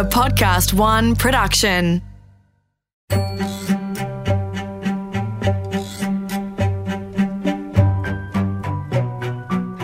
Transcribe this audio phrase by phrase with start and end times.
[0.00, 2.00] A Podcast One production.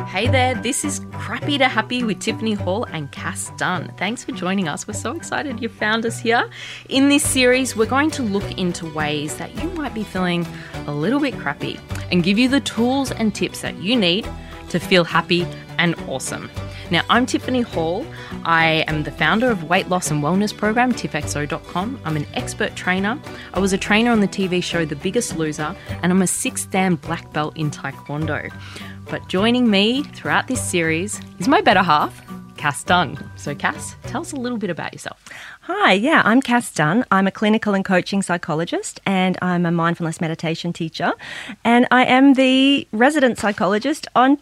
[0.07, 3.93] Hey there, this is Crappy to Happy with Tiffany Hall and Cass Dunn.
[3.99, 4.89] Thanks for joining us.
[4.89, 6.49] We're so excited you found us here.
[6.89, 10.47] In this series, we're going to look into ways that you might be feeling
[10.87, 11.79] a little bit crappy
[12.11, 14.27] and give you the tools and tips that you need
[14.71, 15.47] to feel happy
[15.77, 16.51] and awesome.
[16.89, 18.07] Now, I'm Tiffany Hall.
[18.45, 22.01] I am the founder of weight loss and wellness program, tiffxo.com.
[22.05, 23.19] I'm an expert trainer.
[23.55, 26.65] I was a trainer on the TV show The Biggest Loser, and I'm a six
[26.67, 28.53] dan black belt in Taekwondo.
[29.11, 32.23] But joining me throughout this series is my better half,
[32.57, 33.19] Cass Dunn.
[33.35, 35.25] So, Cass, tell us a little bit about yourself.
[35.63, 37.05] Hi, yeah, I'm Cass Dunn.
[37.11, 41.15] I'm a clinical and coaching psychologist and I'm a mindfulness meditation teacher.
[41.65, 44.37] And I am the resident psychologist on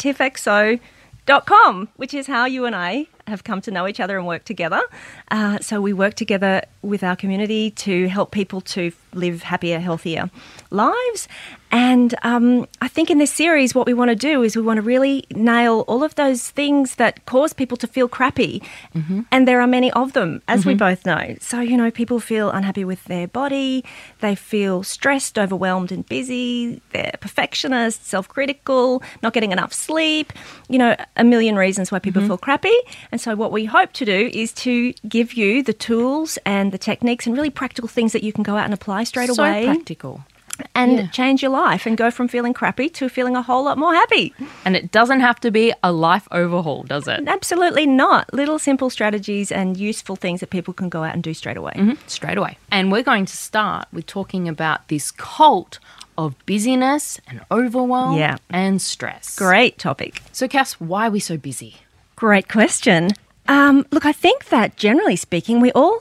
[1.27, 4.45] tiffxo.com, which is how you and I have come to know each other and work
[4.45, 4.83] together.
[5.31, 10.31] Uh, so we work together with our community to help people to live happier, healthier
[10.71, 11.29] lives.
[11.75, 14.79] And um, I think in this series, what we want to do is we want
[14.79, 18.63] to really nail all of those things that cause people to feel crappy.
[18.95, 19.23] Mm-hmm.
[19.33, 20.69] And there are many of them, as mm-hmm.
[20.69, 21.35] we both know.
[21.41, 23.85] So, you know, people feel unhappy with their body,
[24.21, 30.33] they feel stressed, overwhelmed, and busy, they're perfectionists, self critical, not getting enough sleep,
[30.69, 32.29] you know, a million reasons why people mm-hmm.
[32.29, 32.77] feel crappy.
[33.11, 36.79] And so, what we hope to do is to give you the tools and the
[36.79, 39.65] techniques and really practical things that you can go out and apply straight so away.
[39.65, 40.25] practical
[40.75, 41.07] and yeah.
[41.09, 44.35] change your life and go from feeling crappy to feeling a whole lot more happy.
[44.65, 47.27] And it doesn't have to be a life overhaul, does it?
[47.27, 48.33] Absolutely not.
[48.33, 51.73] Little simple strategies and useful things that people can go out and do straight away.
[51.75, 52.07] Mm-hmm.
[52.07, 52.59] Straight away.
[52.71, 55.79] And we're going to start with talking about this cult
[56.17, 58.37] of busyness and overwhelm yeah.
[58.51, 59.37] and stress.
[59.37, 60.23] Great topic.
[60.33, 61.77] So, Cass, why are we so busy?
[62.17, 63.11] Great question.
[63.49, 66.01] Um, look, I think that generally speaking, we all,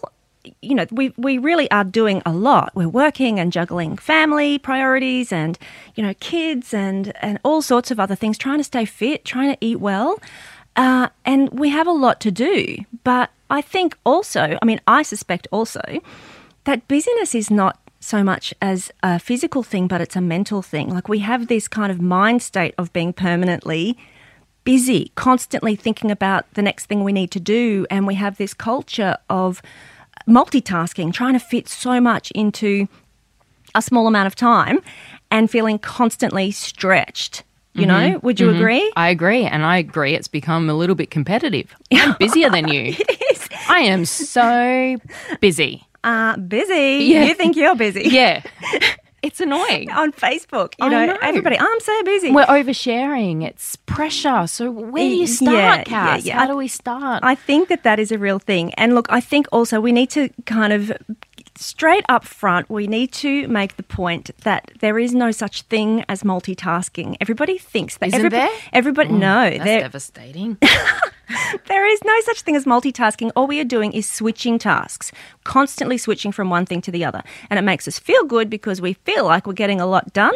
[0.61, 2.72] you know, we, we really are doing a lot.
[2.75, 5.58] We're working and juggling family priorities and,
[5.95, 9.54] you know, kids and, and all sorts of other things, trying to stay fit, trying
[9.54, 10.20] to eat well.
[10.76, 12.77] Uh, and we have a lot to do.
[13.04, 15.81] But I think also, I mean, I suspect also
[16.65, 20.89] that busyness is not so much as a physical thing, but it's a mental thing.
[20.89, 23.98] Like we have this kind of mind state of being permanently
[24.64, 27.86] busy, constantly thinking about the next thing we need to do.
[27.89, 29.61] And we have this culture of
[30.28, 32.88] multitasking, trying to fit so much into
[33.76, 34.82] a small amount of time
[35.32, 37.44] and feeling constantly stretched.
[37.76, 38.26] You know, mm-hmm.
[38.26, 38.58] would you mm-hmm.
[38.58, 38.94] agree?
[38.95, 39.45] I agree.
[39.45, 41.76] And I agree it's become a little bit competitive.
[41.94, 42.94] I'm busier than you.
[43.00, 43.50] it is.
[43.67, 44.98] I am so
[45.42, 45.84] busy.
[46.04, 47.05] Uh, busy?
[47.05, 47.26] Yeah.
[47.26, 48.04] You think you're busy?
[48.04, 48.44] Yeah.
[49.23, 49.89] It's annoying.
[49.89, 52.30] On Facebook, you know, know, everybody, I'm so busy.
[52.30, 53.42] We're oversharing.
[53.42, 54.48] It's pressure.
[54.48, 56.26] So where do you start, yeah, Cass?
[56.26, 56.39] Yeah, yeah.
[56.42, 57.23] How do we start?
[57.23, 58.73] I think that that is a real thing.
[58.73, 60.92] And look, I think also we need to kind of
[61.55, 66.05] straight up front, we need to make the point that there is no such thing
[66.09, 67.17] as multitasking.
[67.21, 68.08] Everybody thinks that.
[68.08, 68.59] Isn't everybody, there?
[68.73, 70.58] Everybody, mm, no, that's devastating.
[71.67, 73.31] there is no such thing as multitasking.
[73.36, 75.11] All we are doing is switching tasks,
[75.43, 77.23] constantly switching from one thing to the other.
[77.49, 80.36] And it makes us feel good because we feel like we're getting a lot done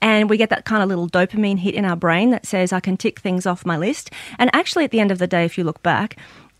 [0.00, 2.80] and we get that kind of little dopamine hit in our brain that says, I
[2.80, 4.10] can tick things off my list.
[4.38, 6.16] And actually, at the end of the day, if you look back,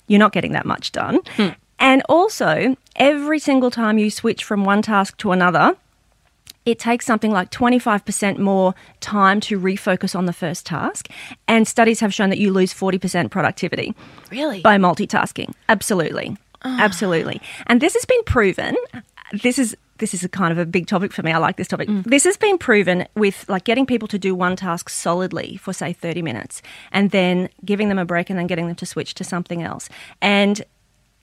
[0.06, 1.20] you're not getting that much done.
[1.36, 1.48] Hmm.
[1.78, 5.76] And also, every single time you switch from one task to another,
[6.68, 11.08] it takes something like 25% more time to refocus on the first task.
[11.46, 13.94] And studies have shown that you lose 40% productivity.
[14.30, 14.60] Really?
[14.60, 15.54] By multitasking.
[15.68, 16.36] Absolutely.
[16.64, 16.76] Oh.
[16.78, 17.40] Absolutely.
[17.66, 18.76] And this has been proven.
[19.42, 21.32] This is this is a kind of a big topic for me.
[21.32, 21.88] I like this topic.
[21.88, 22.04] Mm.
[22.04, 25.92] This has been proven with like getting people to do one task solidly for say
[25.92, 26.62] 30 minutes
[26.92, 29.88] and then giving them a break and then getting them to switch to something else.
[30.22, 30.62] And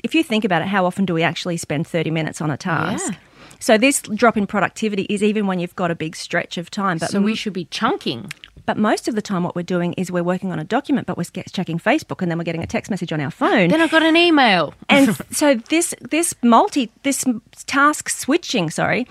[0.06, 2.58] if you think about it, how often do we actually spend 30 minutes on a
[2.58, 3.12] task?
[3.12, 3.18] Yeah.
[3.60, 7.00] So this drop in productivity is even when you've got a big stretch of time.
[7.00, 8.32] But so we should be chunking.
[8.68, 11.18] But most of the time, what we're doing is we're working on a document, but
[11.18, 13.70] we're checking Facebook, and then we're getting a text message on our phone.
[13.70, 14.74] Then I've got an email.
[14.90, 17.26] and so this this multi this
[17.66, 19.08] task switching, sorry,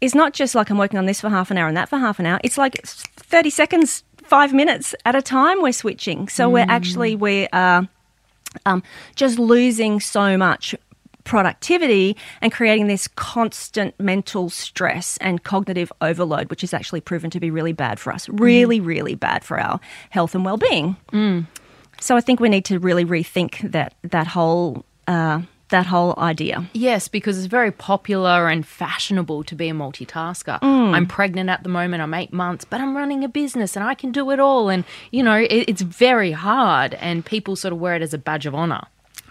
[0.00, 1.98] is not just like I'm working on this for half an hour and that for
[1.98, 2.38] half an hour.
[2.44, 5.62] It's like thirty seconds, five minutes at a time.
[5.62, 6.52] We're switching, so mm.
[6.52, 7.88] we're actually we are
[8.64, 8.82] um,
[9.14, 10.74] just losing so much
[11.24, 17.40] productivity and creating this constant mental stress and cognitive overload, which is actually proven to
[17.40, 18.86] be really bad for us, really, mm.
[18.86, 19.78] really bad for our
[20.10, 20.96] health and well-being.
[21.12, 21.46] Mm.
[22.00, 24.84] So I think we need to really rethink that that whole.
[25.06, 26.68] Uh, that whole idea.
[26.72, 30.60] Yes, because it's very popular and fashionable to be a multitasker.
[30.60, 30.94] Mm.
[30.94, 33.94] I'm pregnant at the moment, I'm eight months, but I'm running a business and I
[33.94, 34.68] can do it all.
[34.68, 38.18] And, you know, it, it's very hard, and people sort of wear it as a
[38.18, 38.84] badge of honor.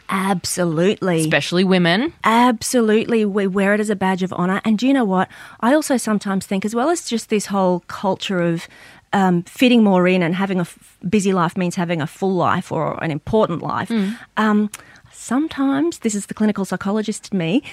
[0.07, 1.21] Absolutely.
[1.21, 2.13] especially women.
[2.23, 3.25] Absolutely.
[3.25, 4.61] We wear it as a badge of honor.
[4.63, 5.29] And do you know what?
[5.61, 8.67] I also sometimes think, as well as just this whole culture of
[9.13, 12.71] um, fitting more in and having a f- busy life means having a full life
[12.71, 13.91] or an important life.
[14.37, 14.69] Um,
[15.15, 17.63] sometimes, this is the clinical psychologist in me,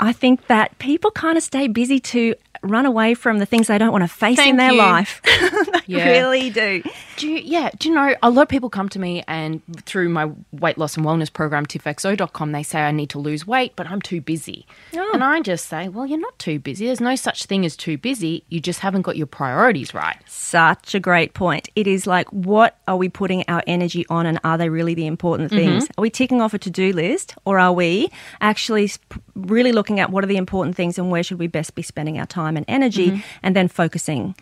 [0.00, 3.78] I think that people kind of stay busy to run away from the things they
[3.78, 4.78] don't want to face in their you.
[4.78, 5.20] life.
[5.24, 6.10] they Yeah.
[6.10, 6.82] really do.
[7.16, 10.08] Do you, yeah, do you know a lot of people come to me and through
[10.08, 13.88] my weight loss and wellness program tiffxo.com they say I need to lose weight but
[13.88, 14.66] I'm too busy.
[14.96, 15.10] Oh.
[15.12, 16.86] And I just say, well, you're not too busy.
[16.86, 18.44] There's no such thing as too busy.
[18.48, 20.16] You just haven't got your priorities right.
[20.26, 21.68] Such a great point.
[21.76, 25.06] It is like, what are we putting our energy on, and are they really the
[25.06, 25.58] important mm-hmm.
[25.58, 25.88] things?
[25.96, 28.90] Are we ticking off a to do list, or are we actually
[29.34, 32.18] really looking at what are the important things and where should we best be spending
[32.18, 33.20] our time and energy, mm-hmm.
[33.42, 34.34] and then focusing?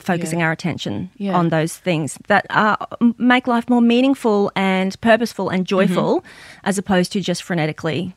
[0.00, 0.46] Focusing Yeah.
[0.46, 1.34] our attention Yeah.
[1.34, 2.76] on those things that are,
[3.16, 5.76] make life more meaningful and purposeful and mm-hmm.
[5.76, 6.24] joyful,
[6.64, 8.12] as opposed to just frenetically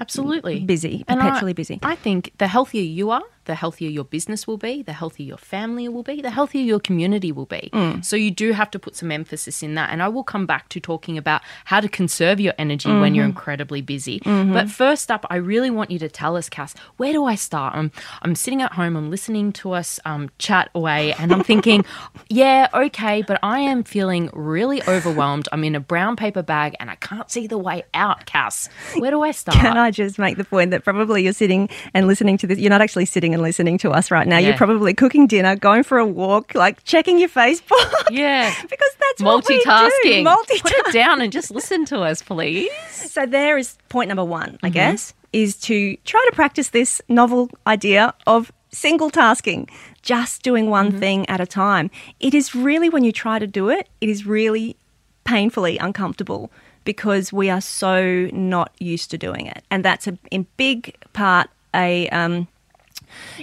[0.00, 0.60] Absolutely.
[0.60, 1.78] busy, And perpetually I, busy.
[1.82, 5.38] I think the healthier you are, the healthier your business will be, the healthier your
[5.38, 7.70] family will be, the healthier your community will be.
[7.72, 8.04] Mm.
[8.04, 9.90] So you do have to put some emphasis in that.
[9.90, 13.14] And I will come back to talking about how to conserve your energy when Mm-hmm.
[13.14, 14.20] you're incredibly busy.
[14.24, 17.74] But first up, I really want you to tell us, Cass, where do I start?
[17.76, 17.90] I'm,
[18.22, 21.84] I'm sitting at home, I'm listening to us um, chat away, and I'm thinking,
[22.28, 25.48] yeah, okay, but I am feeling really overwhelmed.
[25.52, 28.68] I'm in a brown paper bag and I can't see the way out, Cass.
[28.96, 29.56] Where do I start?
[29.58, 32.58] Can I just make the point that probably you're sitting and listening to this?
[32.58, 34.38] You're not actually sitting and listening to us right now.
[34.38, 34.48] Yeah.
[34.48, 37.92] You're probably cooking dinner, going for a walk, like checking your Facebook.
[38.10, 38.54] Yeah.
[38.62, 39.64] because that's what we do.
[39.64, 40.24] multitasking.
[40.24, 40.62] Multitasking.
[40.62, 42.70] Put it down and just listen to us, please.
[42.90, 47.50] So there is point number one, I guess, is to try to practice this novel
[47.66, 49.68] idea of single tasking,
[50.02, 51.90] just doing one thing at a time.
[52.20, 54.76] It is really when you try to do it, it is really
[55.24, 56.50] painfully uncomfortable
[56.84, 61.50] because we are so not used to doing it, and that's a in big part
[61.74, 62.48] a um,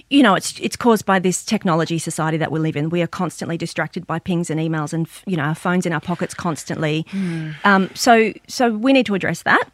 [0.09, 2.89] you know, it's it's caused by this technology society that we live in.
[2.89, 6.01] We are constantly distracted by pings and emails, and you know, our phones in our
[6.01, 7.05] pockets constantly.
[7.63, 9.65] Um, so, so we need to address that.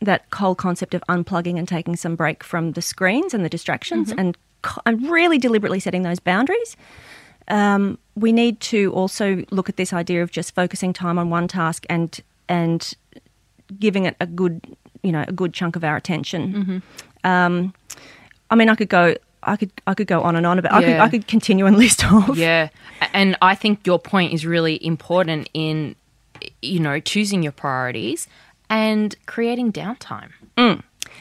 [0.00, 4.12] That whole concept of unplugging and taking some break from the screens and the distractions,
[4.12, 6.76] and co- and really deliberately setting those boundaries.
[7.48, 11.48] Um, we need to also look at this idea of just focusing time on one
[11.48, 12.92] task and and
[13.78, 14.60] giving it a good,
[15.02, 16.82] you know, a good chunk of our attention.
[17.24, 17.72] Um,
[18.54, 20.72] I mean, I could go, I could, I could go on and on about.
[20.72, 21.02] I could, Yeah.
[21.02, 22.36] I could continue and list off.
[22.36, 22.68] Yeah.
[23.12, 25.96] And I think your point is really important in,
[26.62, 28.28] you know, choosing your priorities
[28.70, 30.30] and creating downtime.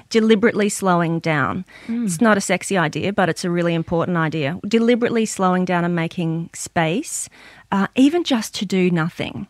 [0.10, 1.66] Deliberately slowing down.
[1.88, 4.60] It's not a sexy idea, but it's a really important idea.
[4.68, 7.30] Deliberately slowing down and making space,
[7.72, 9.48] uh, even just to do nothing.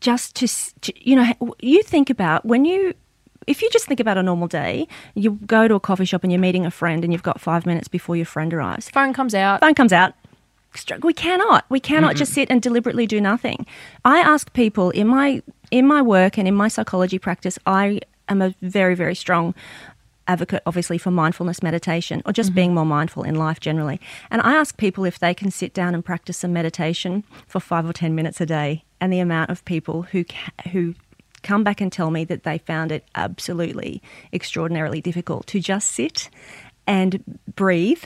[0.00, 0.46] Just to,
[0.82, 2.94] to, you know, you think about when you.
[3.46, 6.32] If you just think about a normal day, you go to a coffee shop and
[6.32, 8.88] you're meeting a friend and you've got five minutes before your friend arrives.
[8.90, 9.60] Phone comes out.
[9.60, 10.14] phone comes out.
[11.02, 11.64] We cannot.
[11.70, 13.66] We cannot just sit and deliberately do nothing.
[14.04, 17.58] I ask people in my in my work and in my psychology practice.
[17.64, 19.54] I am a very very strong
[20.28, 22.56] advocate, obviously, for mindfulness meditation or just mm-hmm.
[22.56, 24.00] being more mindful in life generally.
[24.30, 27.88] And I ask people if they can sit down and practice some meditation for five
[27.88, 28.84] or ten minutes a day.
[29.00, 30.94] And the amount of people who ca- who
[31.46, 34.02] come back and tell me that they found it absolutely
[34.32, 36.28] extraordinarily difficult to just sit
[36.86, 37.22] and
[37.54, 38.02] breathe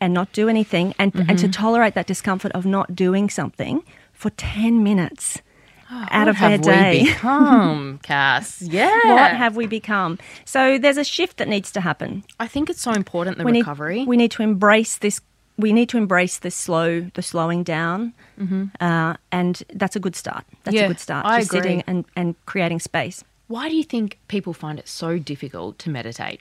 [0.00, 1.36] and not do anything and, and Mm-hmm.
[1.36, 3.82] to tolerate that discomfort of not doing something
[4.12, 5.40] for 10 minutes
[5.90, 7.02] out of their have day.
[7.02, 8.60] we become, Cass?
[8.60, 9.14] Yeah.
[9.14, 10.18] What have we become?
[10.44, 12.24] So there's a shift that needs to happen.
[12.40, 14.00] I think it's so important, the we recovery.
[14.00, 15.20] Need, we need to embrace this.
[15.58, 18.12] We need to embrace this slow, the slowing down,
[18.80, 20.44] uh, and that's a good start.
[20.64, 20.76] That's Mm-hmm.
[20.76, 21.24] Yeah, a good start.
[21.26, 23.24] I Just sitting and, and creating space.
[23.48, 26.40] Why do you think people find it so difficult to meditate?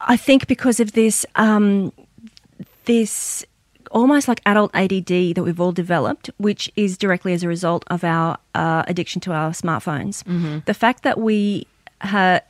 [0.00, 1.92] I think because of this, um,
[2.84, 3.44] this
[3.90, 8.04] almost like adult ADD that we've all developed, which is directly as a result of
[8.04, 10.22] our uh, addiction to our smartphones.
[10.66, 11.66] The fact that we
[12.00, 12.40] ha-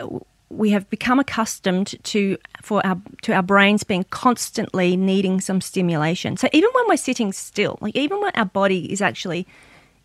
[0.57, 6.37] we have become accustomed to for our to our brains being constantly needing some stimulation.
[6.37, 9.47] So even when we're sitting still, like even when our body is actually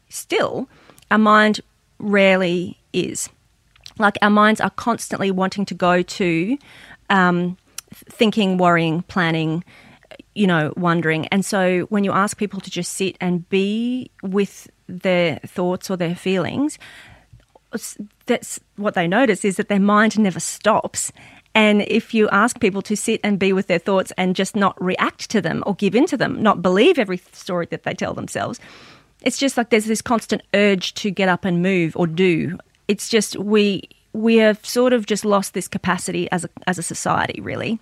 [0.09, 0.67] still,
[1.11, 1.61] our mind
[1.99, 3.29] rarely is
[3.97, 6.57] like our minds are constantly wanting to go to
[7.09, 7.57] um,
[7.93, 9.63] thinking, worrying, planning,
[10.33, 11.27] you know, wondering.
[11.27, 15.97] And so when you ask people to just sit and be with their thoughts or
[15.97, 16.79] their feelings,
[18.25, 21.11] that's what they notice is that their mind never stops.
[21.55, 24.81] And if you ask people to sit and be with their thoughts and just not
[24.81, 28.13] react to them or give in to them, not believe every story that they tell
[28.13, 28.59] themselves,
[29.23, 32.57] it's just like there's this constant urge to get up and move or do
[32.89, 36.83] it's just we we have sort of just lost this capacity as a as a
[36.83, 37.79] society, really,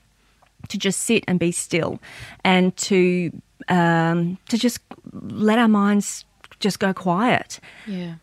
[0.67, 1.99] to just sit and be still,
[2.43, 3.31] and to
[3.69, 4.79] um, to just
[5.11, 6.25] let our minds
[6.59, 7.59] just go quiet.
[7.87, 8.15] Yeah.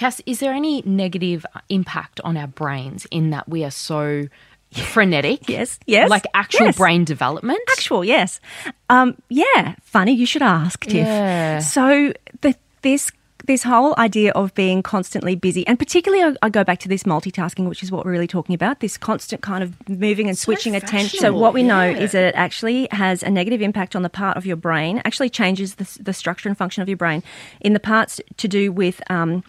[0.00, 4.28] Cass, is there any negative impact on our brains in that we are so
[4.72, 5.46] frenetic?
[5.46, 6.78] Yes, yes, Like actual yes.
[6.78, 7.60] brain development?
[7.72, 8.40] Actual, yes.
[8.88, 11.06] Um, yeah, funny you should ask, Tiff.
[11.06, 11.58] Yeah.
[11.58, 13.12] So the, this
[13.44, 17.02] this whole idea of being constantly busy, and particularly I, I go back to this
[17.02, 18.80] multitasking, which is what we're really talking about.
[18.80, 21.20] This constant kind of moving and switching attention.
[21.20, 24.38] So what we know is that it actually has a negative impact on the part
[24.38, 25.02] of your brain.
[25.04, 27.22] Actually, changes the, the structure and function of your brain
[27.60, 29.02] in the parts to do with.
[29.10, 29.44] Um,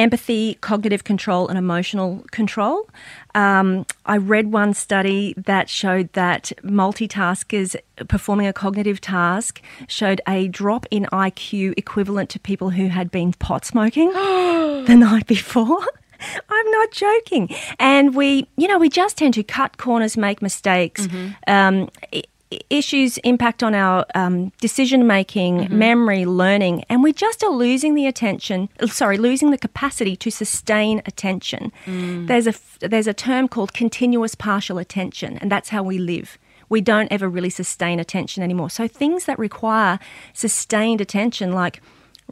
[0.00, 2.88] empathy, cognitive control, and emotional control.
[3.34, 7.76] Um, I read one study that showed that multitaskers
[8.08, 13.32] performing a cognitive task showed a drop in IQ equivalent to people who had been
[13.34, 14.08] pot smoking
[14.88, 15.80] the night before.
[16.50, 17.48] I'm not joking.
[17.78, 21.06] And we, you know, we just tend to cut corners, make mistakes.
[21.46, 22.24] Um, i- i-
[22.68, 25.78] issues impact on our um, decision making, mm-hmm.
[25.78, 28.68] memory, learning, and we just are losing the attention.
[28.86, 31.72] Sorry, losing the capacity to sustain attention.
[31.86, 32.26] Mm.
[32.26, 36.38] There's a there's a term called continuous partial attention, and that's how we live.
[36.68, 38.70] We don't ever really sustain attention anymore.
[38.70, 39.98] So things that require
[40.34, 41.80] sustained attention, like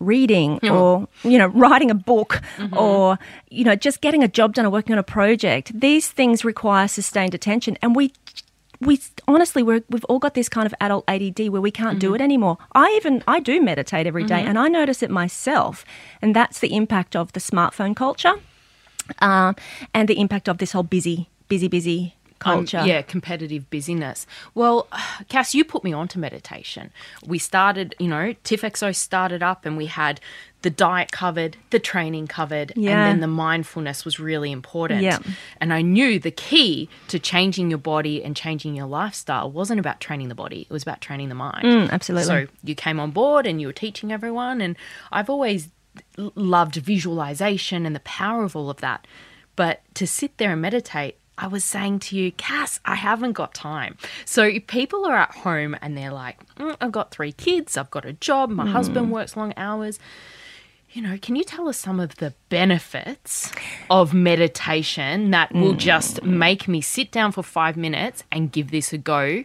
[0.00, 2.76] reading or you know writing a book mm-hmm.
[2.76, 3.18] or
[3.50, 6.86] you know just getting a job done or working on a project these things require
[6.86, 8.12] sustained attention and we
[8.80, 12.14] we honestly we're, we've all got this kind of adult ADD where we can't do
[12.14, 12.58] it anymore.
[12.72, 15.84] I even I do meditate every day and I notice it myself,
[16.22, 18.34] and that's the impact of the smartphone culture,
[19.20, 19.54] uh,
[19.92, 22.86] and the impact of this whole busy, busy, busy Um, culture.
[22.86, 24.26] yeah, competitive busyness.
[24.54, 24.86] Well,
[25.28, 26.90] Cass, you put me onto meditation.
[27.26, 30.20] We started, you know, TIFFXO started up and we had
[30.62, 32.90] the diet covered, the training covered, Yeah.
[32.90, 35.02] and then the mindfulness was really important.
[35.02, 35.18] Yeah.
[35.60, 40.00] And I knew the key to changing your body and changing your lifestyle wasn't about
[40.00, 41.64] training the body, it was about training the mind.
[41.64, 42.26] Mm, absolutely.
[42.26, 44.76] So you came on board and you were teaching everyone, and
[45.12, 45.68] I've always
[46.16, 49.06] loved visualization and the power of all of that.
[49.56, 53.54] But to sit there and meditate, I was saying to you, Cass, I haven't got
[53.54, 53.96] time.
[54.24, 57.90] So if people are at home and they're like, "Mm, I've got three kids, I've
[57.90, 59.98] got a job, my husband works long hours.
[60.90, 63.52] You know, can you tell us some of the benefits
[63.88, 68.92] of meditation that will just make me sit down for five minutes and give this
[68.92, 69.44] a go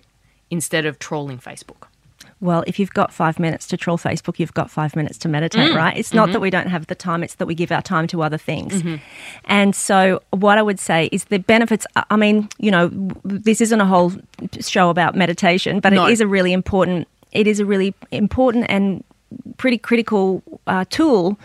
[0.49, 1.87] instead of trawling Facebook?
[2.43, 5.71] Well, if you've got five minutes to troll Facebook, you've got five minutes to meditate,
[5.71, 5.75] Mm.
[5.77, 5.95] right?
[5.97, 8.21] It's not that we don't have the time, it's that we give our time to
[8.21, 8.73] other things.
[8.83, 8.95] Mm-hmm.
[9.45, 12.91] And so, what I would say is the benefits I- I mean, you know,
[13.23, 14.11] this isn't a whole
[14.59, 16.05] show about meditation, but No.
[16.05, 19.05] it is a really important, it is a really important and
[19.57, 21.39] pretty critical uh, tool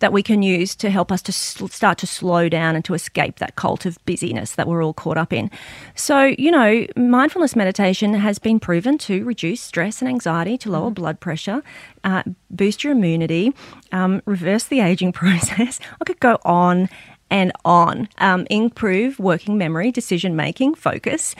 [0.00, 2.94] that we can use to help us to s- start to slow down and to
[2.94, 5.50] escape that cult of busyness that we're all caught up in.
[5.94, 10.90] So, you know, mindfulness meditation has been proven to reduce stress and anxiety, to lower
[10.90, 11.62] blood pressure,
[12.04, 13.54] uh, boost your immunity,
[13.92, 15.80] um, reverse the aging process.
[16.00, 16.88] I could go on
[17.30, 18.08] and on.
[18.18, 21.34] Um, improve working memory, decision making, focus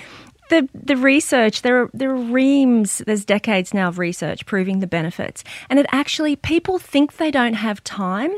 [0.49, 4.87] the the research there are there are reams there's decades now of research proving the
[4.87, 5.45] benefits.
[5.71, 8.33] And it actually people think they don't have time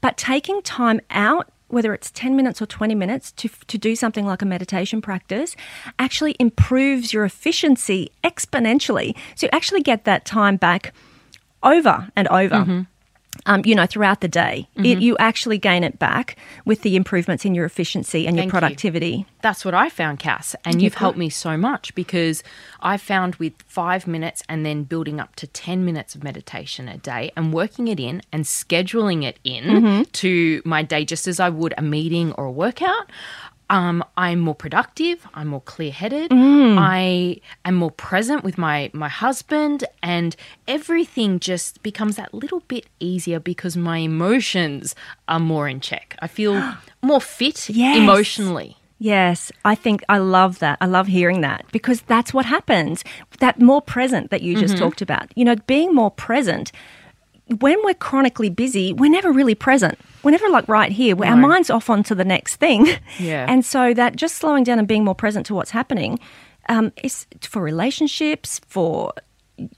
[0.00, 4.24] but taking time out whether it's 10 minutes or 20 minutes to, to do something
[4.24, 5.56] like a meditation practice
[5.98, 9.16] actually improves your efficiency exponentially.
[9.34, 10.94] So you actually get that time back
[11.62, 12.82] over and over mm-hmm.
[13.46, 17.44] Um, you know, throughout the day, it, you actually gain it back with the improvements
[17.44, 18.58] in your efficiency and your Thank you.
[18.58, 19.26] productivity.
[19.40, 20.56] That's what I found, Cass.
[20.64, 22.42] And you've helped me so much because
[22.80, 26.98] I found with five minutes and then building up to 10 minutes of meditation a
[26.98, 31.48] day and working it in and scheduling it in to my day just as I
[31.48, 33.10] would a meeting or a workout.
[33.68, 35.26] Um, I'm more productive.
[35.34, 36.28] I'm more clear-headed.
[36.32, 40.36] I am more present with my my husband, and
[40.68, 44.94] everything just becomes that little bit easier because my emotions
[45.26, 46.16] are more in check.
[46.20, 46.54] I feel
[47.02, 47.96] more fit Yes.
[47.96, 48.76] emotionally.
[48.98, 50.78] Yes, I think I love that.
[50.80, 53.04] I love hearing that because that's what happens.
[53.40, 54.60] That more present that you Mm-hmm.
[54.66, 55.26] just talked about.
[55.36, 56.72] You know, being more present.
[57.60, 59.98] When we're chronically busy, we're never really present.
[60.26, 61.14] We're never like right here.
[61.24, 62.88] Our mind's off onto the next thing.
[63.20, 63.46] Yeah.
[63.48, 66.18] And so that just slowing down and being more present to what's happening
[66.68, 69.12] um, is for relationships, for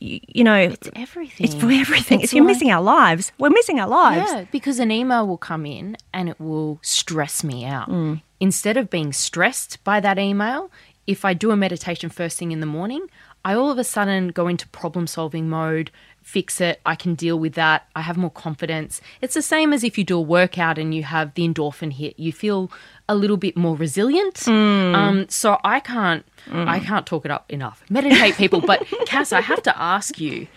[0.01, 1.45] you know, It's everything.
[1.45, 2.21] it's for everything.
[2.23, 4.31] It's if you're like- missing our lives, we're missing our lives.
[4.33, 7.91] Yeah, because an email will come in and it will stress me out.
[7.91, 8.23] Mm.
[8.41, 10.71] Instead of being stressed by that email,
[11.07, 13.07] if I do a meditation first thing in the morning,
[13.45, 15.91] I all of a sudden go into problem solving mode,
[16.29, 16.79] fix it.
[16.85, 17.89] I can deal with that.
[17.97, 19.01] I have more confidence.
[19.23, 22.19] It's the same as if you do a workout and you have the endorphin hit.
[22.19, 22.71] You feel
[23.09, 24.47] a little bit more resilient.
[24.47, 27.83] Um, so I can't, I can't talk it up enough.
[27.89, 28.61] Meditate, people.
[28.61, 30.49] But Cass, I have to ask you,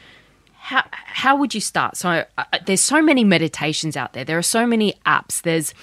[0.55, 1.95] how how would you start?
[1.95, 4.25] So uh, there's so many meditations out there.
[4.25, 5.41] There are so many apps.
[5.41, 5.73] There's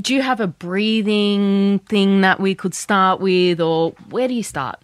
[0.00, 4.42] do you have a breathing thing that we could start with or where do you
[4.42, 4.80] start?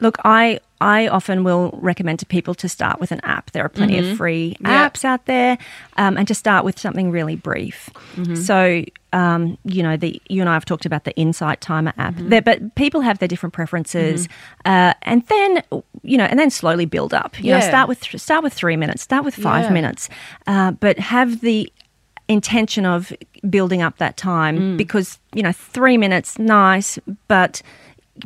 [0.00, 3.50] Look, I I often will recommend to people to start with an app.
[3.52, 4.88] There are plenty of free Yeah.
[4.88, 5.58] apps out there,
[5.96, 7.90] um, and to start with something really brief.
[8.34, 12.14] So, um, you know, the you and I have talked about the Insight Timer app,
[12.16, 14.28] there, but people have their different preferences,
[14.64, 15.62] uh, and then
[16.02, 17.38] you know, and then slowly build up.
[17.40, 19.72] You know, start with start with three minutes, start with five Yeah.
[19.72, 20.08] minutes,
[20.46, 21.70] uh, but have the
[22.28, 23.12] intention of
[23.48, 24.76] building up that time Mm.
[24.76, 26.96] because you know three minutes nice
[27.26, 27.60] but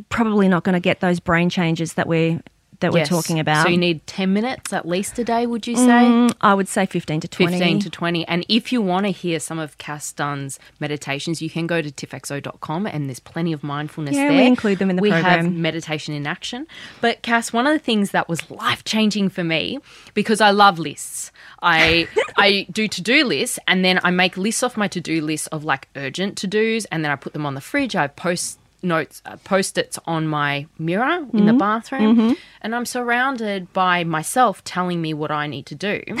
[0.09, 2.41] probably not going to get those brain changes that we're
[2.81, 5.75] that we're talking about So you need 10 minutes at least a day, would you
[5.75, 5.83] say?
[5.83, 8.27] Mm, i would say 15 to 20 15 to 20.
[8.27, 11.89] And if you want to hear some of Cass Dunn's meditations, you can go to
[11.91, 14.37] tiffxo.com and there's plenty of mindfulness Yeah, there.
[14.37, 16.67] we include them in the we have meditation in action.
[17.01, 19.79] But Cass, one of the things that was life changing for me
[20.13, 21.31] because I love lists.
[21.61, 25.63] I I do to-do lists and then I make lists off my to-do list of
[25.63, 27.95] like urgent to-dos and then I put them on the fridge.
[27.95, 31.57] I post notes uh, post-its on my mirror in the Mm-hmm.
[31.57, 36.01] bathroom and I'm surrounded by myself telling me what I need to do.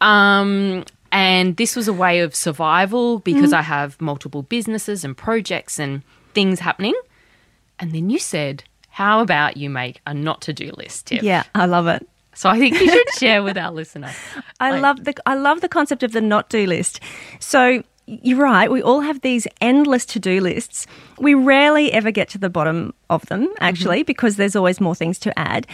[0.00, 5.78] Um, and this was a way of survival because I have multiple businesses and projects
[5.78, 6.02] and
[6.34, 6.94] things happening.
[7.78, 11.22] And then you said, How about you make a not to do list, Tiff?
[11.22, 14.10] yeah i love it So I think you should share with our listener.
[14.60, 17.00] I Like- love the I love the concept of the not do list.
[17.40, 17.82] So
[18.22, 18.70] you're right.
[18.70, 20.86] We all have these endless to do lists.
[21.18, 25.18] We rarely ever get to the bottom of them, actually, because there's always more things
[25.20, 25.66] to add.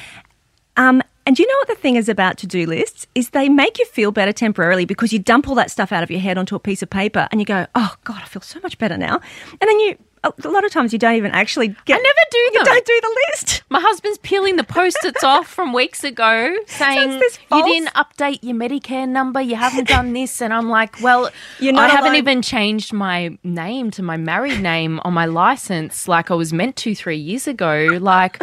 [0.76, 3.78] Um, and you know what the thing is about to do lists is they make
[3.78, 6.55] you feel better temporarily because you dump all that stuff out of your head onto
[6.55, 9.21] a piece of paper and you go, oh God, I feel so much better now.
[9.61, 11.99] And then you, a lot of times you don't even actually get.
[11.99, 12.64] I never do You them.
[12.64, 13.62] don't do the list.
[13.70, 17.20] My husband's peeling the post-its off from weeks ago, saying
[17.52, 21.72] you didn't update your Medicare number, you haven't done this, and I'm like, well, you
[21.72, 22.16] know, I haven't alone.
[22.16, 26.76] even changed my name to my married name on my license, like I was meant
[26.76, 27.98] to three years ago.
[28.00, 28.42] Like,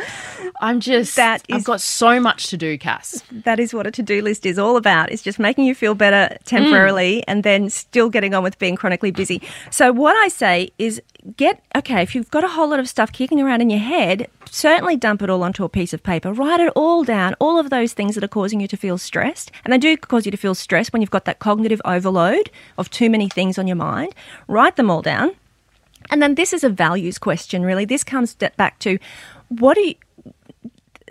[0.62, 3.23] I'm just, That I've got so much to do, Cass.
[3.31, 5.12] that is what a to-do list is all about.
[5.12, 6.43] It's just making you feel better mm.
[6.43, 9.41] temporarily and then still getting on with being chronically busy.
[9.71, 11.01] So what I say is
[11.38, 14.27] get okay, if you've got a whole lot of stuff kicking around in your head,
[14.49, 16.33] certainly dump it all onto a piece of paper.
[16.33, 19.51] Write it all down, all of those things that are causing you to feel stressed.
[19.63, 22.89] And they do cause you to feel stressed when you've got that cognitive overload of
[22.89, 24.13] too many things on your mind.
[24.47, 25.31] Write them all down.
[26.09, 27.86] And then this is a values question, really.
[27.86, 28.99] This comes back to
[29.47, 29.95] what do you,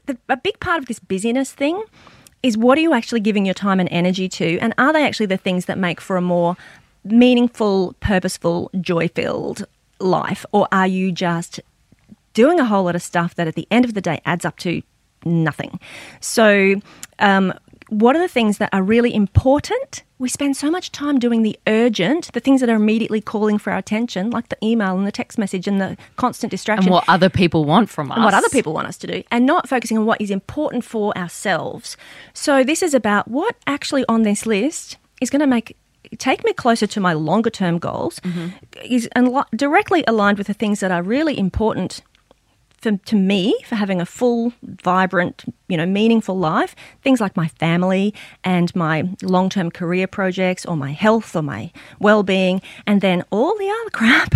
[0.06, 1.82] the, a big part of this busyness thing
[2.42, 4.58] is what are you actually giving your time and energy to?
[4.58, 6.56] And are they actually the things that make for a more
[7.04, 9.64] meaningful, purposeful, joy filled
[10.02, 10.44] life?
[10.52, 11.60] Or are you just
[12.34, 14.56] doing a whole lot of stuff that at the end of the day adds up
[14.58, 14.82] to
[15.24, 15.78] nothing?
[16.20, 16.80] So,
[17.18, 17.52] um,
[17.88, 20.02] what are the things that are really important?
[20.18, 23.70] We spend so much time doing the urgent, the things that are immediately calling for
[23.70, 27.04] our attention, like the email and the text message and the constant distraction And what
[27.06, 28.16] other people want from us.
[28.16, 30.84] and what other people want us to do, and not focusing on what is important
[30.84, 31.98] for ourselves.
[32.32, 35.76] So this is about what actually on this list is going to make
[36.18, 38.48] take me closer to my longer term goals, mm-hmm.
[38.84, 42.02] is al- directly aligned with the things that are really important
[42.82, 46.74] for, to me for having a full, vibrant, you know, meaningful life.
[47.02, 48.12] Things like my family
[48.44, 51.70] and my long term career projects, or my health, or my
[52.00, 54.34] well being, and then all the other crap.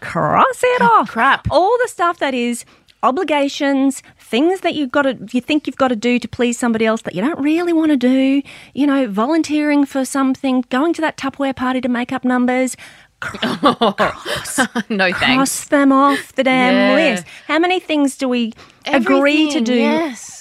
[0.00, 1.10] Cross it off.
[1.10, 1.48] Crap.
[1.50, 2.64] All the stuff that is
[3.02, 6.86] obligations, things that you've got to, you think you've got to do to please somebody
[6.86, 8.42] else that you don't really want to do.
[8.74, 12.76] You know, volunteering for something, going to that Tupperware party to make up numbers.
[13.20, 14.58] Cross,
[14.88, 15.18] no thanks.
[15.18, 17.10] Cross them off the damn Yeah.
[17.14, 17.24] list.
[17.48, 18.52] How many things do we
[18.86, 19.74] agree to do?
[19.74, 20.37] Yes.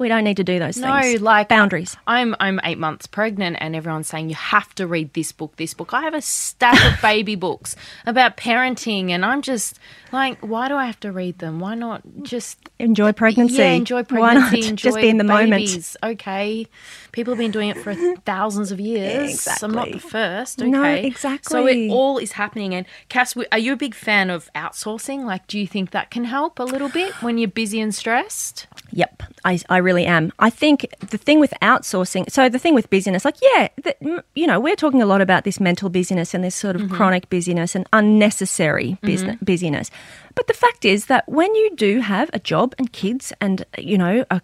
[0.00, 1.20] We don't need to do those No, things.
[1.20, 1.96] No, like boundaries.
[2.06, 5.74] I'm I'm eight months pregnant, and everyone's saying you have to read this book, this
[5.74, 5.92] book.
[5.94, 9.78] I have a stack of baby books about parenting, and I'm just
[10.12, 11.60] like, why do I have to read them?
[11.60, 13.56] Why not just Enjoy pregnancy.
[13.56, 14.48] Yeah, enjoy Why not?
[14.48, 14.68] pregnancy.
[14.68, 15.96] Enjoy Just be in the moment.
[16.02, 16.66] Okay,
[17.12, 19.30] people have been doing it for thousands of years.
[19.34, 19.66] Exactly.
[19.66, 20.60] I'm not the first.
[20.60, 22.74] No, Okay, So it all is happening.
[22.74, 25.24] And Cass, are you a big fan of outsourcing?
[25.26, 28.66] Like, do you think that can help a little bit when you're busy and stressed?
[28.92, 30.32] Yep, I, I really am.
[30.38, 34.46] I think the thing with outsourcing, so the thing with busyness, like, yeah, the, you
[34.46, 36.94] know, we're talking a lot about this mental busyness and this sort of mm-hmm.
[36.94, 39.06] chronic busyness and unnecessary mm-hmm.
[39.06, 39.90] business, busyness.
[40.34, 43.98] But the fact is that when you do have a job and kids and, you
[43.98, 44.40] know, a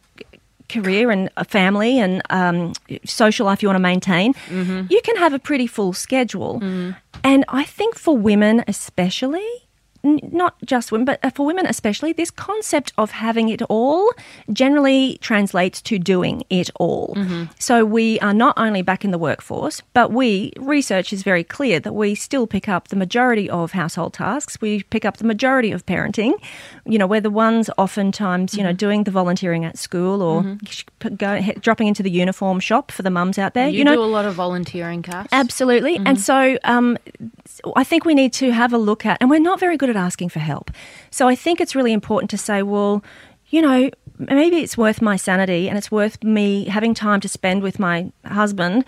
[0.68, 2.72] career and a family and um,
[3.04, 4.86] social life you want to maintain, mm-hmm.
[4.90, 6.60] you can have a pretty full schedule.
[6.60, 6.96] Mm.
[7.22, 9.65] And I think for women, especially,
[10.06, 14.12] n- not just women, but uh, for women especially, this concept of having it all
[14.52, 17.16] generally translates to doing it all.
[17.58, 21.80] So we are not only back in the workforce, but we, research is very clear
[21.80, 24.58] that we still pick up the majority of household tasks.
[24.60, 26.32] We pick up the majority of parenting.
[26.84, 30.56] You know, we're the ones oftentimes, you know, doing the volunteering at school or
[31.00, 33.68] p- go, he- dropping into the uniform shop for the mums out there.
[33.68, 35.26] You, you know, do a lot of volunteering, Cass.
[35.32, 35.96] Absolutely.
[36.04, 36.96] And so um,
[37.74, 39.95] I think we need to have a look at, and we're not very good at
[39.96, 40.70] asking for help.
[41.10, 43.02] So I think it's really important to say, well,
[43.48, 47.62] you know, maybe it's worth my sanity and it's worth me having time to spend
[47.62, 48.84] with my husband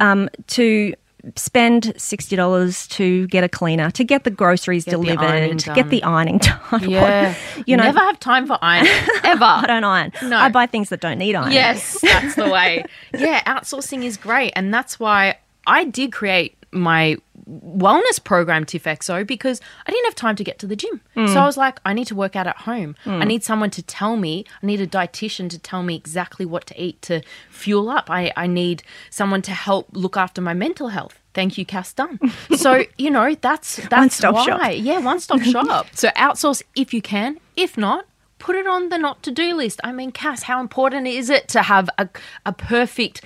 [0.00, 0.94] um, to
[1.36, 6.02] spend $60 to get a cleaner, to get the groceries Get delivered, to get the
[6.02, 6.38] ironing
[6.70, 6.88] done.
[6.88, 7.34] Yeah.
[7.66, 8.92] you know, never have time for ironing
[9.24, 9.44] ever.
[9.44, 10.12] I don't iron.
[10.22, 10.38] No.
[10.38, 11.54] I buy things that don't need ironing.
[11.54, 12.84] Yes, that's the way.
[13.12, 14.52] Yeah, outsourcing is great.
[14.56, 17.16] And that's why I did create my
[17.50, 21.00] wellness program, TIFFXO, because I didn't have time to get to the gym.
[21.14, 21.36] So mm.
[21.36, 22.96] I was like, I need to work out at home.
[23.04, 23.26] I mm.
[23.26, 26.80] need someone to tell me, I need a dietitian to tell me exactly what to
[26.80, 28.10] eat to fuel up.
[28.10, 31.20] I, I need someone to help look after my mental health.
[31.34, 32.18] Thank you, Cass Dunn.
[32.56, 34.44] So, you know, that's that's why.
[34.44, 34.72] shop.
[34.74, 35.86] Yeah, one stop shop.
[35.94, 37.38] So outsource if you can.
[37.56, 38.06] If not,
[38.38, 39.80] put it on the not to do list.
[39.84, 42.08] I mean, Cass, how important is it to have a,
[42.44, 43.22] a perfect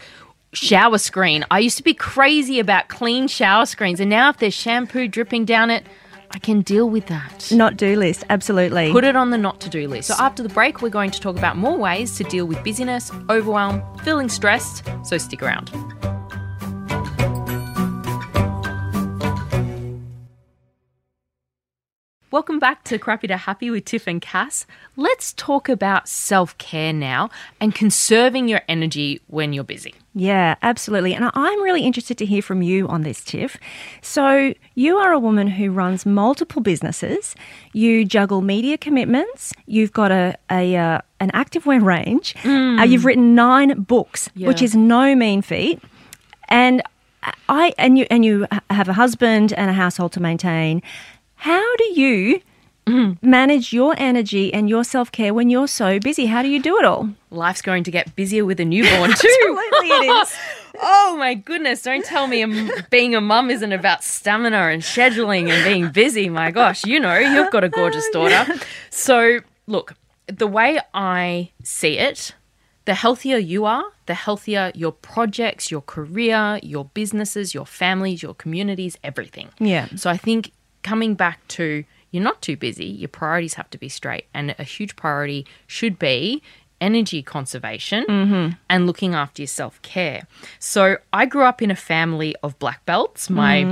[0.55, 1.45] shower screen?
[1.51, 5.45] I used to be crazy about clean shower screens, and now if there's shampoo dripping
[5.45, 5.85] down it,
[6.31, 7.53] I can deal with that.
[7.53, 8.25] Not do list.
[8.29, 8.91] Absolutely.
[8.91, 10.09] Put it on the not to do list.
[10.09, 13.13] So, after the break, we're going to talk about more ways to deal with busyness,
[13.31, 14.85] overwhelm, feeling stressed.
[15.05, 15.71] So, stick around.
[22.35, 24.67] Welcome back to Crappy to Happy with Tiff and Cass.
[24.97, 29.95] Let's talk about self care now and conserving your energy when you're busy.
[30.15, 31.15] Yeah, absolutely.
[31.15, 33.57] And I'm really interested to hear from you on this, Tiff.
[34.03, 37.37] So, you are a woman who runs multiple businesses.
[37.73, 39.53] You juggle media commitments.
[39.67, 42.35] You've got a, a uh, an activewear range.
[42.45, 45.81] Uh, you've written nine books, which is no mean feat.
[46.49, 46.83] And
[47.49, 50.83] I and you and you have a husband and a household to maintain.
[51.45, 52.41] How do you
[52.87, 53.29] mm-hmm.
[53.29, 56.25] manage your energy and your self care when you're so busy?
[56.25, 57.11] How do you do it all?
[57.29, 59.29] Life's going to get busier with a newborn, too.
[59.29, 60.35] Absolutely, it is.
[60.83, 62.45] Oh my goodness, don't tell me
[62.91, 66.29] being a mum isn't about stamina and scheduling and being busy.
[66.29, 68.59] My gosh, you know, you've got a gorgeous daughter.
[68.91, 69.95] So, look,
[70.27, 72.35] the way I see it,
[72.87, 78.35] the healthier you are, the healthier your projects, your career, your businesses, your families, your
[78.35, 79.51] communities, everything.
[79.61, 79.87] Yeah.
[79.95, 80.51] So, I think
[80.85, 84.27] coming back to you're not too busy, your priorities have to be straight.
[84.33, 86.43] And a huge priority should be
[86.81, 88.05] energy conservation
[88.69, 90.27] and looking after your self care.
[90.61, 93.31] So I grew up in a family of black belts.
[93.31, 93.65] My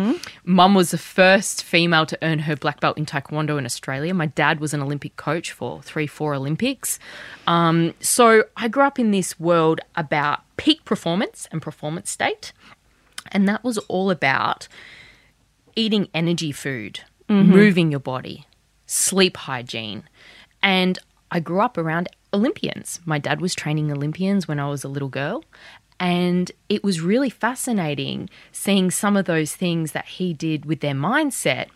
[0.45, 4.13] mum was the first female to earn her black belt in Taekwondo in Australia.
[4.15, 6.99] My dad was an Olympic coach for three, four Olympics.
[7.47, 12.53] Um, so I grew up in this world about peak performance and performance state.
[13.31, 14.67] And that was all about
[15.77, 18.47] eating energy food, moving your body,
[18.87, 20.03] sleep hygiene.
[20.63, 20.99] And
[21.31, 23.01] I grew up around Olympians.
[23.07, 25.45] My dad was training Olympians when I was a little girl.
[26.01, 30.95] And it was really fascinating seeing some of those things that he did with their
[30.95, 31.69] mindset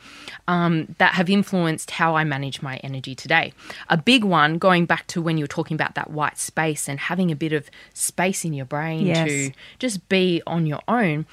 [0.49, 3.53] um, that have influenced how I manage my energy today.
[3.89, 6.99] A big one, going back to when you were talking about that white space and
[6.99, 9.29] having a bit of space in your brain Yes.
[9.29, 11.25] to just be on your own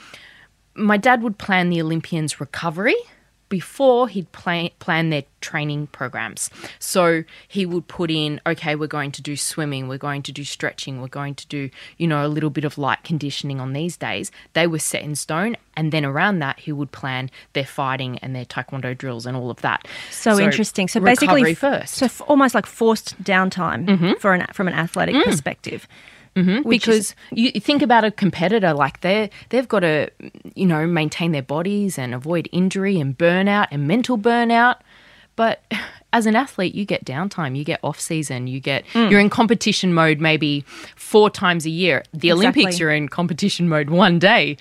[0.75, 2.95] my dad would plan the Olympians' recovery
[3.53, 6.49] before he'd plan, plan their training programs.
[6.79, 10.43] So he would put in, okay, we're going to do swimming, we're going to do
[10.43, 13.95] stretching, we're going to do, you know, a little bit of light conditioning on these
[13.95, 14.31] days.
[14.53, 15.55] They were set in stone.
[15.77, 19.51] And then around that, he would plan their fighting and their taekwondo drills and all
[19.51, 19.87] of that.
[20.09, 20.87] So, interesting.
[20.87, 21.93] So basically, first.
[21.93, 24.13] So f- almost like forced downtime mm-hmm.
[24.19, 25.23] for an from an athletic mm.
[25.25, 25.87] perspective.
[26.35, 30.09] Which because is- you think about a competitor like they they've got to
[30.55, 34.77] you know maintain their bodies and avoid injury and burnout and mental burnout.
[35.35, 35.63] But
[36.13, 39.09] as an athlete you get downtime you get off season you get Mm.
[39.09, 40.63] you're in competition mode maybe
[40.95, 42.03] four times a year.
[42.13, 44.57] The olympics you're in competition mode one day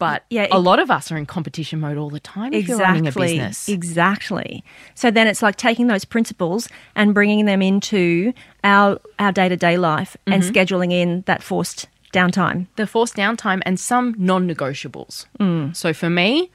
[0.00, 2.78] but Yeah, a lot of us are in competition mode all the time if you're
[2.78, 4.64] running a business Exactly.
[4.96, 8.32] So then it's like taking those principles and bringing them into
[8.64, 10.50] our our day to day life and Mm-hmm.
[10.52, 12.66] scheduling in that forced downtime.
[12.76, 15.26] the forced downtime and some non-negotiables.
[15.38, 15.76] Mm.
[15.76, 16.50] So for me,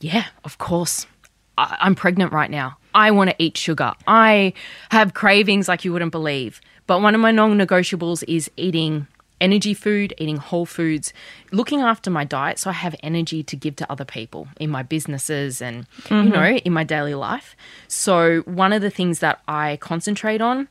[0.00, 1.06] yeah, of course,
[1.58, 2.78] I, I'm pregnant right now.
[2.94, 3.92] I want to eat sugar.
[4.06, 4.52] I
[4.90, 6.60] have cravings like you wouldn't believe.
[6.86, 9.06] But one of my non negotiables is eating
[9.40, 11.12] energy food, eating whole foods,
[11.52, 14.82] looking after my diet so I have energy to give to other people in my
[14.82, 16.28] businesses and, you mm-hmm.
[16.30, 17.56] know, in my daily life.
[17.86, 20.68] So, one of the things that I concentrate on,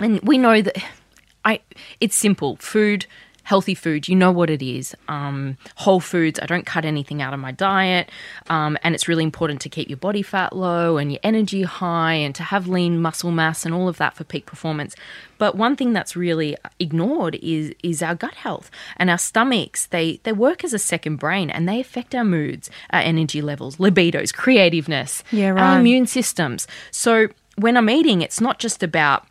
[0.00, 0.76] and we know that
[1.46, 1.60] I
[2.00, 3.04] it's simple food
[3.44, 4.08] healthy food.
[4.08, 4.94] You know what it is.
[5.08, 8.10] Um, whole foods i don't cut anything out of my diet.
[8.48, 12.14] Um, and it's really important to keep your body fat low and your energy high
[12.14, 14.96] and to have lean muscle mass and all of that for peak performance.
[15.38, 19.86] But one thing that's really ignored is is our gut health and our stomachs.
[19.86, 23.76] They they work as a second brain and they affect our moods our energy levels
[23.76, 26.66] libidos creativeness Yeah, our immune systems.
[26.90, 29.28] So when i'm eating it's not just about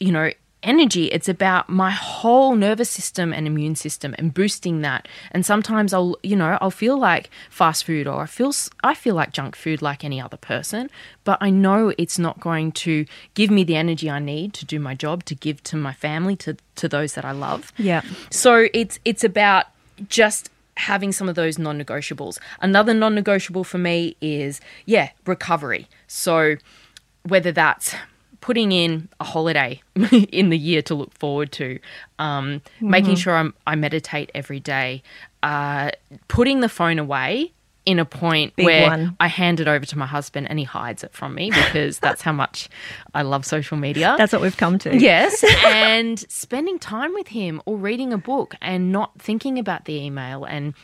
[0.00, 0.30] you know,
[0.62, 1.06] energy.
[1.06, 5.08] It's about my whole nervous system and immune system and boosting that.
[5.30, 9.14] And sometimes I'll, you know, I'll feel like fast food or I feel I feel
[9.14, 10.90] like junk food like any other person,
[11.24, 14.78] but I know it's not going to give me the energy I need to do
[14.78, 17.72] my job, to give to my family, to to those that I love.
[17.78, 18.02] Yeah.
[18.30, 19.66] So it's it's about
[20.08, 22.38] just having some of those non-negotiables.
[22.60, 25.88] Another non-negotiable for me is yeah, recovery.
[26.06, 26.56] So
[27.22, 27.94] whether that's
[28.40, 29.82] putting in a holiday
[30.32, 31.78] in the year to look forward to,
[32.18, 35.02] um, making sure I'm, I meditate every day,
[35.42, 35.90] uh,
[36.28, 37.52] putting the phone away
[37.86, 39.16] in a point Big where one.
[39.18, 42.22] I hand it over to my husband and he hides it from me because that's
[42.22, 42.68] how much
[43.14, 44.14] I love social media.
[44.18, 44.96] That's what we've come to.
[44.96, 49.94] Yes, and spending time with him or reading a book and not thinking about the
[49.94, 50.74] email and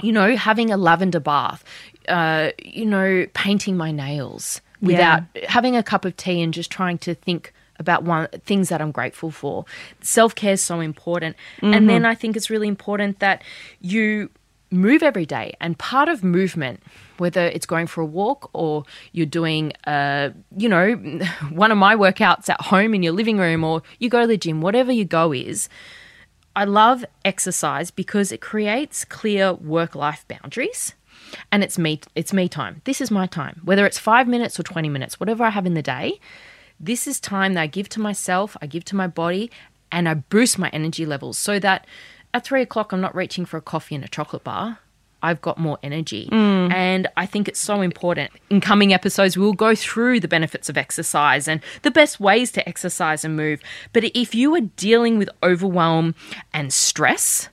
[0.00, 1.64] you know having a lavender bath,
[2.08, 6.98] uh, you know painting my nails without having a cup of tea and just trying
[6.98, 9.64] to think about one things that I'm grateful for.
[10.00, 13.42] Self care is so important, and then I think it's really important that
[13.80, 14.30] you
[14.70, 15.54] move every day.
[15.60, 16.80] And part of movement
[17.18, 20.92] whether it's going for a walk or you're doing uh you know
[21.50, 24.36] one of my workouts at home in your living room or you go to the
[24.36, 25.68] gym whatever your go is
[26.54, 30.94] I love exercise because it creates clear work life boundaries
[31.52, 32.82] and it's me it's me time.
[32.84, 33.60] This is my time.
[33.64, 36.20] Whether it's 5 minutes or 20 minutes, whatever I have in the day,
[36.78, 39.50] this is time that I give to myself, I give to my body,
[39.90, 41.86] and I boost my energy levels so that
[42.34, 44.78] at three o'clock I'm not reaching for a coffee and a chocolate bar.
[45.22, 46.28] I've got more energy.
[46.30, 46.72] Mm.
[46.72, 48.30] And I think it's so important.
[48.50, 52.68] In coming episodes, we'll go through the benefits of exercise and the best ways to
[52.68, 53.60] exercise and move.
[53.92, 56.14] But if you are dealing with overwhelm
[56.52, 57.48] and stress,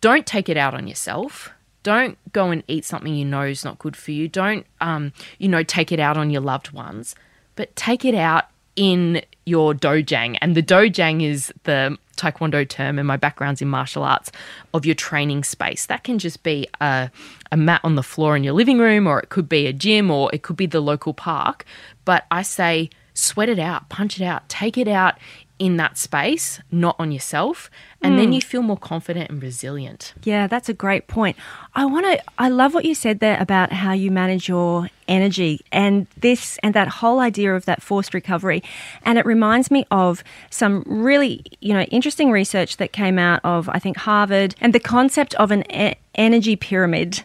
[0.00, 1.52] don't take it out on yourself.
[1.82, 4.28] Don't go and eat something you know is not good for you.
[4.28, 7.14] Don't, um, you know, take it out on your loved ones,
[7.56, 10.38] but take it out in your dojang.
[10.40, 14.30] And the dojang is the taekwondo term, and my background's in martial arts,
[14.74, 15.86] of your training space.
[15.86, 17.10] That can just be a,
[17.50, 20.10] a mat on the floor in your living room, or it could be a gym,
[20.10, 21.64] or it could be the local park.
[22.04, 25.16] But I say, sweat it out, punch it out, take it out
[25.60, 27.70] in that space, not on yourself.
[28.02, 28.32] And then hmm.
[28.32, 30.14] you feel more confident and resilient.
[30.24, 31.36] Yeah, that's a great point.
[31.74, 35.60] I want to I love what you said there about how you manage your energy
[35.70, 38.62] and this and that whole idea of that forced recovery.
[39.02, 43.68] And it reminds me of some really, you know, interesting research that came out of
[43.68, 47.24] I think Harvard and the concept of an e- energy pyramid.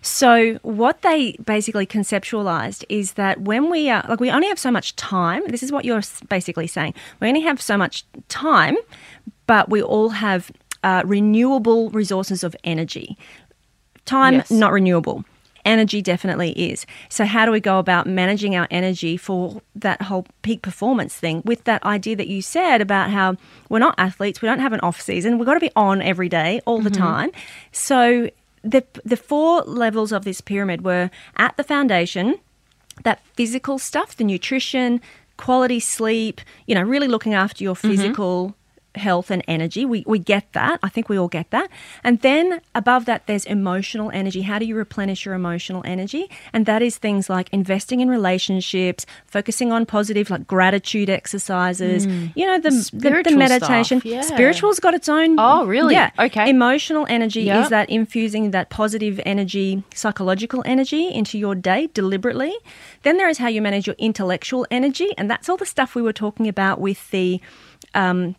[0.00, 4.70] So, what they basically conceptualized is that when we are, like, we only have so
[4.70, 5.42] much time.
[5.48, 6.94] This is what you're basically saying.
[7.20, 8.76] We only have so much time,
[9.46, 10.50] but we all have
[10.82, 13.16] uh, renewable resources of energy.
[14.04, 14.50] Time, Yes.
[14.50, 15.24] not renewable.
[15.64, 16.84] Energy definitely is.
[17.08, 21.40] So, how do we go about managing our energy for that whole peak performance thing
[21.44, 23.36] with that idea that you said about how
[23.68, 26.28] we're not athletes, we don't have an off season, we've got to be on every
[26.28, 27.30] day, all the time.
[27.70, 28.28] So,
[28.62, 32.38] the, the four levels of this pyramid were at the foundation,
[33.04, 35.00] that physical stuff, the nutrition,
[35.36, 37.90] quality sleep, you know, really looking after your mm-hmm.
[37.90, 38.54] physical
[38.94, 39.84] health and energy.
[39.84, 40.78] We, we get that.
[40.82, 41.68] I think we all get that.
[42.04, 44.42] And then above that, there's emotional energy.
[44.42, 46.30] How do you replenish your emotional energy?
[46.52, 52.46] And that is things like investing in relationships, focusing on positive, like gratitude exercises, you
[52.46, 54.00] know, the, the, the meditation.
[54.00, 54.20] stuff, yeah.
[54.20, 55.36] Spiritual's got its own.
[55.38, 55.94] Oh, really?
[55.94, 56.10] Yeah.
[56.18, 56.48] Okay.
[56.50, 57.64] Emotional energy Yep.
[57.64, 62.54] is that infusing that positive energy, psychological energy into your day deliberately.
[63.02, 66.02] Then there is how you manage your intellectual energy, and that's all the stuff we
[66.02, 67.40] were talking about with the
[67.94, 68.36] um,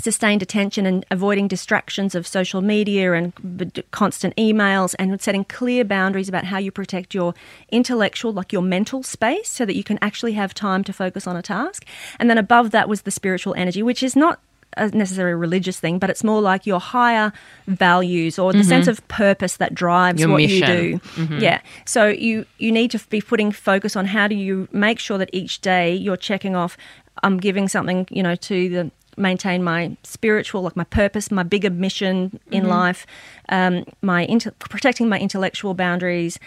[0.00, 5.84] sustained attention and avoiding distractions of social media and b- constant emails and setting clear
[5.84, 7.34] boundaries about how you protect your
[7.70, 11.36] intellectual like your mental space so that you can actually have time to focus on
[11.36, 11.84] a task
[12.18, 14.40] and then above that was the spiritual energy which is not
[14.76, 17.32] a necessarily religious thing, but it's more like your higher
[17.66, 18.68] values or the mm-hmm.
[18.68, 20.60] sense of purpose that drives Your what mission.
[20.60, 20.98] you do.
[20.98, 21.38] Mm-hmm.
[21.38, 21.60] Yeah.
[21.84, 25.30] So you you need to be putting focus on how do you make sure that
[25.32, 26.76] each day you're checking off.
[27.22, 31.70] I'm giving something, you know, to the maintain my spiritual, like my purpose, my bigger
[31.70, 33.06] mission in life,
[33.48, 36.38] um, my inte- protecting my intellectual boundaries,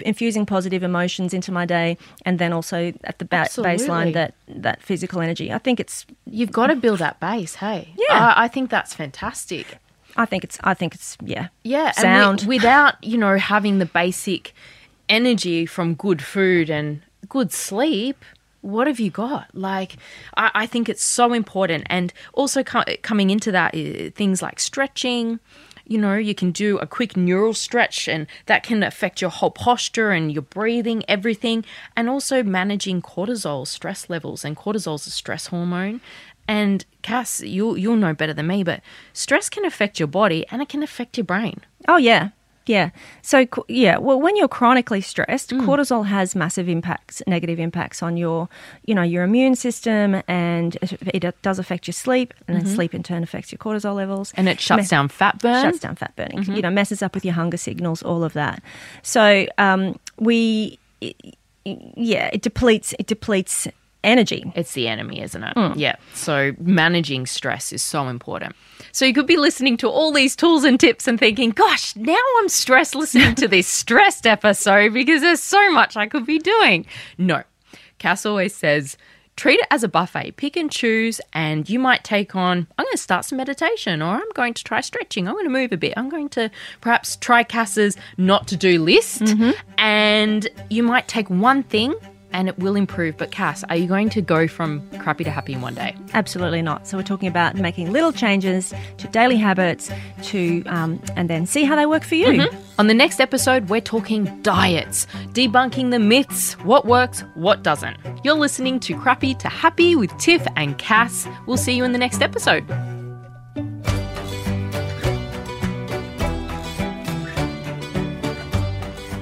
[0.00, 4.82] infusing positive emotions into my day, and then also at the ba- baseline that that
[4.82, 5.52] physical energy.
[5.52, 6.06] I think it's.
[6.26, 7.92] You've got to build that base, hey?
[7.96, 8.34] Yeah.
[8.36, 9.78] I, I think that's fantastic.
[10.16, 10.58] I think it's.
[10.62, 11.16] I think it's.
[11.24, 11.48] Yeah.
[11.64, 12.06] Yeah, Sound.
[12.06, 14.54] and wi- without you know having the basic
[15.08, 18.24] energy from good food and good sleep,
[18.62, 19.48] what have you got?
[19.52, 19.96] Like,
[20.36, 23.74] I, I think it's so important, and also co- coming into that
[24.14, 25.38] things like stretching.
[25.84, 29.50] You know, you can do a quick neural stretch, and that can affect your whole
[29.50, 31.64] posture and your breathing, everything,
[31.96, 34.44] and also managing cortisol stress levels.
[34.44, 36.00] And cortisol is a stress hormone.
[36.48, 38.80] And Cass, you'll you'll know better than me, but
[39.12, 41.60] stress can affect your body and it can affect your brain.
[41.88, 42.30] Oh yeah,
[42.66, 42.90] yeah.
[43.22, 45.66] So yeah, well, when you're chronically stressed, Mm.
[45.66, 48.48] cortisol has massive impacts, negative impacts on your,
[48.86, 52.94] you know, your immune system, and it, it does affect your sleep, and then sleep
[52.94, 54.40] in turn affects your cortisol levels, Mm-hmm.
[54.40, 55.54] And it shuts down fat burn.
[55.54, 55.68] Mm-hmm.
[55.68, 56.42] shuts down fat burning.
[56.44, 58.62] You know, messes up with your hunger signals, all of that.
[59.02, 60.78] So um, we,
[61.64, 62.94] yeah, it depletes.
[62.98, 63.68] It depletes
[64.04, 64.50] energy.
[64.54, 65.56] It's the enemy, isn't it?
[65.56, 65.74] Mm.
[65.76, 65.96] Yeah.
[66.14, 68.54] So managing stress is so important.
[68.92, 72.18] So you could be listening to all these tools and tips and thinking, gosh, now
[72.38, 76.86] I'm stressed listening to this stressed episode because there's so much I could be doing.
[77.18, 77.42] No.
[77.98, 78.96] Cass always says,
[79.36, 80.32] treat it as a buffet.
[80.36, 84.14] Pick and choose, and you might take on, I'm going to start some meditation, or
[84.14, 85.26] I'm going to try stretching.
[85.26, 85.94] I'm going to move a bit.
[85.96, 89.52] I'm going to perhaps try Cass's not to do list, mm-hmm.
[89.78, 91.94] and you might take one thing
[92.32, 93.16] and it will improve.
[93.16, 95.94] But Cass, are you going to go from crappy to happy in one day?
[96.14, 96.86] Absolutely not.
[96.86, 99.90] So we're talking about making little changes to daily habits,
[100.24, 102.48] to um, and then see how they work for you.
[102.78, 107.96] On the next episode, we're talking diets, debunking the myths, what works, what doesn't.
[108.24, 111.26] You're listening to Crappy to Happy with Tiff and Cass.
[111.46, 112.66] We'll see you in the next episode.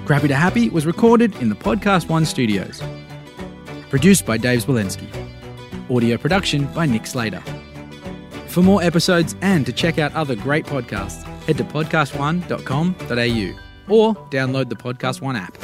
[0.06, 2.82] Crappy to Happy was recorded in the Podcast One studios.
[3.90, 5.08] Produced by Dave Walensky.
[5.90, 7.42] Audio production by Nick Slater.
[8.46, 14.68] For more episodes and to check out other great podcasts, head to podcastone.com.au or download
[14.68, 15.58] the Podcast One app.